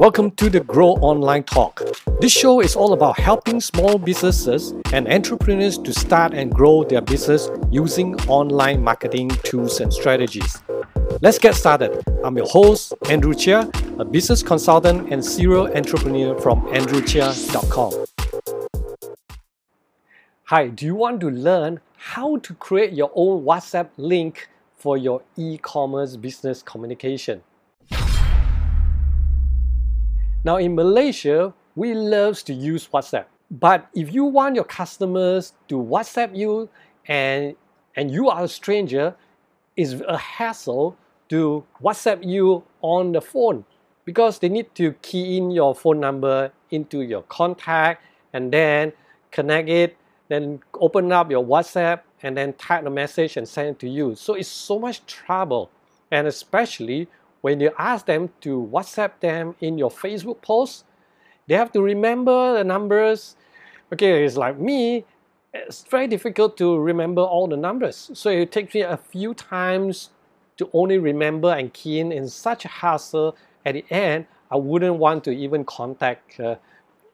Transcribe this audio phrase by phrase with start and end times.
[0.00, 1.82] Welcome to the Grow Online Talk.
[2.22, 7.02] This show is all about helping small businesses and entrepreneurs to start and grow their
[7.02, 10.62] business using online marketing tools and strategies.
[11.20, 12.02] Let's get started.
[12.24, 18.06] I'm your host, Andrew Chia, a business consultant and serial entrepreneur from andrewchia.com.
[20.44, 24.48] Hi, do you want to learn how to create your own WhatsApp link
[24.78, 27.42] for your e-commerce business communication?
[30.42, 33.26] Now in Malaysia, we love to use WhatsApp.
[33.50, 36.70] But if you want your customers to WhatsApp you
[37.06, 37.56] and
[37.94, 39.14] and you are a stranger,
[39.76, 40.96] it's a hassle
[41.28, 43.64] to WhatsApp you on the phone
[44.06, 48.92] because they need to key in your phone number into your contact and then
[49.30, 49.96] connect it,
[50.28, 54.14] then open up your WhatsApp and then type the message and send it to you.
[54.14, 55.70] So it's so much trouble.
[56.10, 57.08] And especially
[57.40, 60.84] when you ask them to WhatsApp them in your Facebook post,
[61.46, 63.36] they have to remember the numbers.
[63.92, 65.04] Okay, it's like me,
[65.52, 68.10] it's very difficult to remember all the numbers.
[68.14, 70.10] So it takes me a few times
[70.58, 73.36] to only remember and key in in such a hassle.
[73.64, 76.56] At the end, I wouldn't want to even contact uh,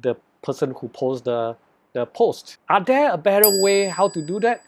[0.00, 1.56] the person who posts the,
[1.92, 2.58] the post.
[2.68, 4.62] Are there a better way how to do that?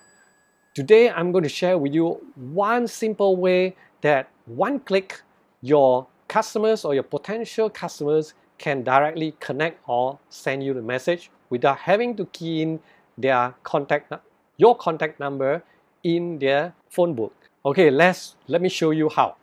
[0.75, 5.23] Today, I'm going to share with you one simple way that one click
[5.63, 11.79] your customers or your potential customers can directly connect or send you the message without
[11.79, 12.81] having to key in
[13.19, 14.13] their contact
[14.57, 15.63] your contact number
[16.05, 17.33] in their phone book.
[17.65, 19.37] Okay, let's let me show you how.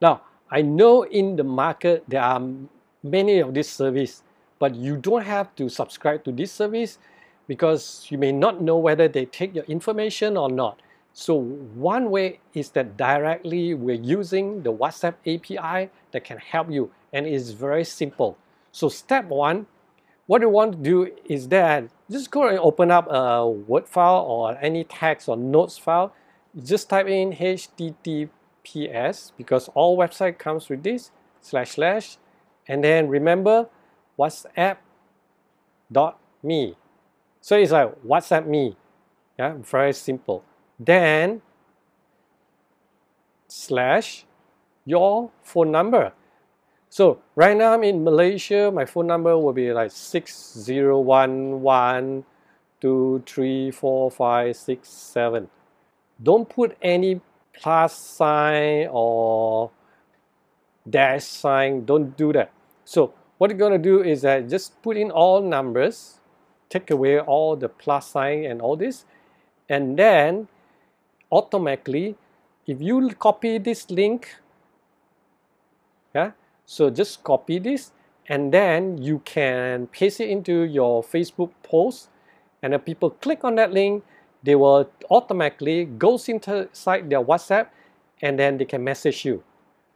[0.00, 2.40] Now, I know in the market there are
[3.02, 4.22] many of these service,
[4.58, 6.98] but you don't have to subscribe to this service
[7.46, 10.80] because you may not know whether they take your information or not.
[11.20, 16.92] So one way is that directly we're using the WhatsApp API that can help you
[17.12, 18.38] and it's very simple.
[18.72, 19.66] So step one,
[20.26, 24.22] what you want to do is that just go and open up a Word file
[24.22, 26.14] or any text or notes file.
[26.58, 28.32] Just type in HTTPS
[29.36, 31.10] because all website comes with this
[31.42, 32.16] slash slash
[32.66, 33.68] and then remember
[34.18, 34.78] WhatsApp.me.
[37.42, 38.78] So it's like WhatsApp me.
[39.38, 40.44] Yeah, very simple
[40.80, 41.42] then
[43.46, 44.24] slash
[44.86, 46.12] your phone number.
[46.88, 52.32] So right now I'm in Malaysia, my phone number will be like 6011
[56.22, 57.20] Don't put any
[57.52, 59.70] plus sign or
[60.88, 62.50] dash sign, don't do that.
[62.84, 66.20] So what you're to do is that just put in all numbers,
[66.68, 69.04] take away all the plus sign and all this,
[69.68, 70.48] and then
[71.30, 72.16] automatically
[72.66, 74.36] if you copy this link
[76.14, 76.32] yeah
[76.64, 77.92] so just copy this
[78.28, 82.08] and then you can paste it into your Facebook post
[82.62, 84.04] and if people click on that link
[84.42, 87.66] they will automatically goes inside their WhatsApp
[88.22, 89.42] and then they can message you.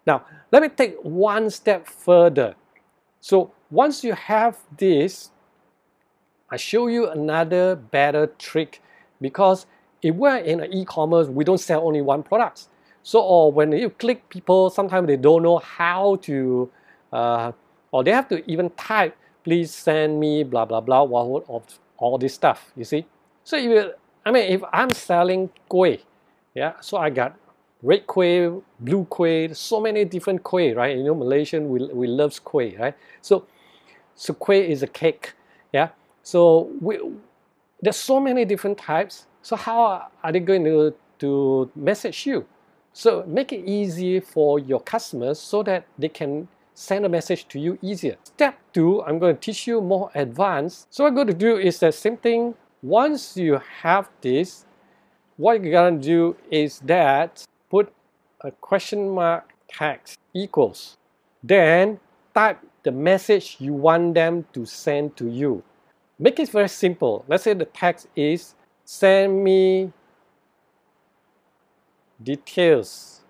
[0.07, 2.57] Now let me take one step further.
[3.21, 5.31] So once you have this
[6.51, 8.83] I show you another better trick
[9.21, 9.67] because
[10.05, 12.69] if we're in e-commerce, we don't sell only one product.
[13.03, 16.71] So or when you click people, sometimes they don't know how to,
[17.11, 17.53] uh,
[17.91, 21.65] or they have to even type, please send me blah, blah, blah, all, all,
[21.97, 23.07] all this stuff, you see.
[23.45, 23.95] So if
[24.27, 26.01] I mean, if I'm selling kueh,
[26.55, 27.37] yeah, so I got
[27.83, 30.97] red kueh, blue kueh, so many different kueh, right?
[30.97, 32.95] You know, Malaysian, we, we love kueh, right?
[33.23, 33.47] So,
[34.15, 35.33] so kueh is a cake,
[35.73, 35.89] yeah?
[36.23, 36.99] So we,
[37.81, 39.27] there's so many different types.
[39.45, 42.47] So how are they going to, to message you?
[42.95, 47.61] So make it easy for your customers so that they can send a message to
[47.61, 48.17] you easier.
[48.25, 50.87] Step two, I'm going to teach you more advanced.
[50.89, 52.55] So what I'm going to do is the same thing.
[52.83, 54.65] Once you have this,
[55.37, 57.93] what you're going to do is that put
[58.41, 60.97] a question mark text equals.
[61.43, 62.01] Then
[62.35, 65.63] type the message you want them to send to you.
[66.19, 67.27] Make it very simple.
[67.29, 68.55] Let's say the text is
[68.85, 69.93] send me
[72.23, 73.21] details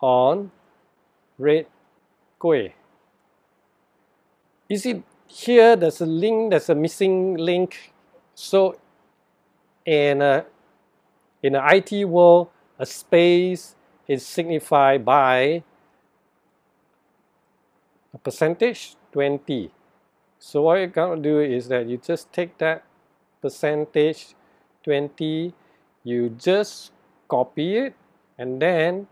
[0.00, 0.50] on
[1.38, 1.66] red
[2.40, 2.72] kueh.
[4.68, 7.92] You see here there's a link, there's a missing link.
[8.34, 8.78] So
[9.84, 10.44] in a,
[11.42, 12.48] in the IT world,
[12.78, 13.74] a space
[14.06, 15.62] is signified by
[18.14, 19.70] a percentage 20
[20.38, 22.84] so what you're going to do is that you just take that
[23.42, 24.34] percentage
[24.84, 25.52] 20,
[26.04, 26.92] you just
[27.28, 27.94] copy it
[28.38, 29.06] and then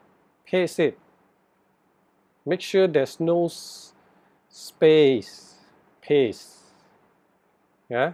[0.46, 0.98] paste it
[2.46, 3.50] make sure there's no
[4.48, 5.56] space,
[6.00, 6.52] paste.
[7.90, 8.12] Yeah.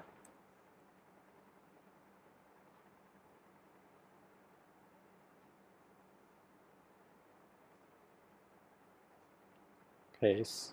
[10.20, 10.72] Paste.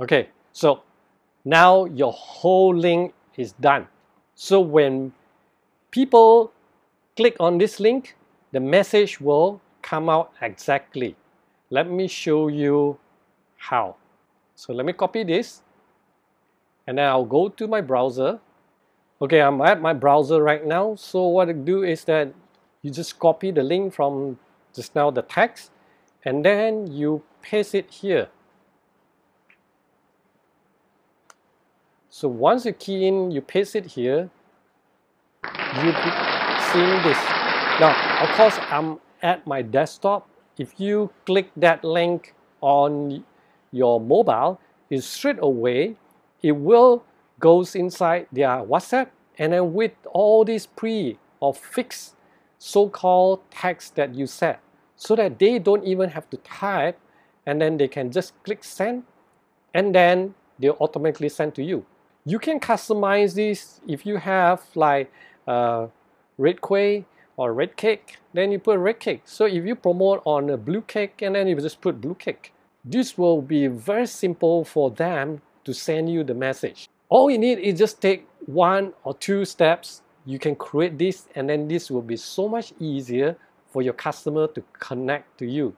[0.00, 0.82] Okay, so
[1.44, 3.86] now your whole link is done.
[4.34, 5.12] So when
[5.92, 6.50] people
[7.16, 8.16] click on this link,
[8.50, 11.14] the message will come out exactly.
[11.70, 12.98] Let me show you
[13.56, 13.94] how.
[14.56, 15.62] So let me copy this
[16.88, 18.40] and then I'll go to my browser.
[19.22, 20.96] Okay, I'm at my browser right now.
[20.96, 22.34] So what I do is that
[22.82, 24.40] you just copy the link from
[24.74, 25.70] just now the text
[26.24, 28.28] and then you paste it here.
[32.18, 34.28] So once you key in, you paste it here,
[35.44, 36.10] you be
[36.72, 37.20] seeing this.
[37.78, 40.28] Now, of course, I'm at my desktop.
[40.58, 43.22] If you click that link on
[43.70, 44.58] your mobile,
[44.90, 45.94] it straight away,
[46.42, 47.04] it will
[47.38, 52.16] goes inside their WhatsApp and then with all these pre or fixed
[52.58, 54.58] so-called text that you set
[54.96, 56.98] so that they don't even have to type
[57.46, 59.04] and then they can just click send
[59.72, 61.86] and then they'll automatically send to you.
[62.28, 65.10] You can customize this if you have like
[65.46, 65.86] uh,
[66.36, 67.06] red kueh
[67.38, 69.22] or red cake, then you put red cake.
[69.24, 72.52] So if you promote on a blue cake and then you just put blue cake.
[72.84, 76.90] This will be very simple for them to send you the message.
[77.08, 80.02] All you need is just take one or two steps.
[80.26, 83.38] You can create this and then this will be so much easier
[83.72, 85.74] for your customer to connect to you.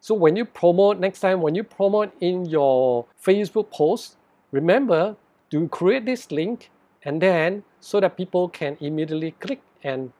[0.00, 4.16] So when you promote next time, when you promote in your Facebook post,
[4.50, 5.14] remember
[5.50, 6.70] to create this link
[7.04, 10.12] and then so that people can immediately click and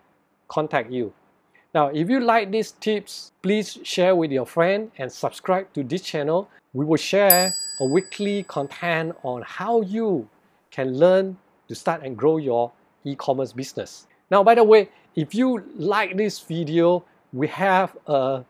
[0.48, 1.12] contact you.
[1.74, 6.02] Now, if you like these tips, please share with your friend and subscribe to this
[6.02, 6.48] channel.
[6.72, 10.28] We will share a weekly content on how you
[10.70, 11.36] can learn
[11.68, 12.72] to start and grow your
[13.04, 14.06] e-commerce business.
[14.30, 18.44] Now, by the way, if you like this video, we have a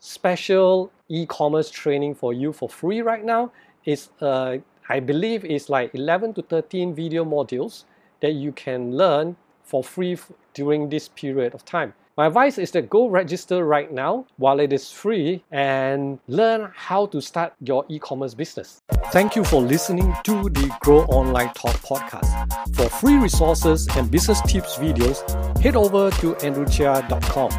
[0.00, 3.52] special e-commerce training for you for free right now.
[3.84, 4.58] It's, uh,
[4.88, 7.84] I believe it's like 11 to 13 video modules
[8.20, 10.18] that you can learn for free
[10.52, 11.94] during this period of time.
[12.16, 17.06] My advice is that go register right now while it is free and learn how
[17.06, 18.82] to start your e-commerce business.
[19.10, 22.76] Thank you for listening to the Grow Online Talk podcast.
[22.76, 25.18] For free resources and business tips videos,
[25.58, 27.50] head over to andrewchia.com.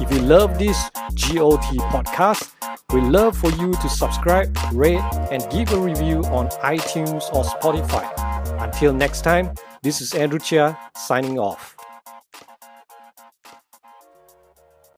[0.00, 0.78] If you love this
[1.28, 1.62] GOT
[1.92, 2.61] podcast,
[2.92, 5.00] we love for you to subscribe, rate,
[5.30, 8.06] and give a review on iTunes or Spotify.
[8.62, 11.81] Until next time, this is Andrew Chia signing off.